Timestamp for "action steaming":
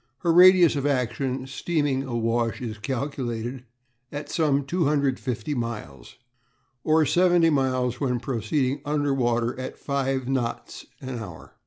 0.87-2.01